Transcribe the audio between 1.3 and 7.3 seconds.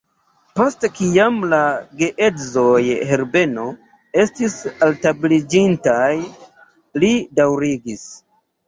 la geedzoj Herbeno estis altabliĝintaj, li